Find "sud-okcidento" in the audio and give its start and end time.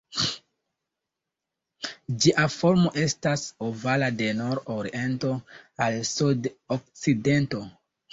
6.13-7.63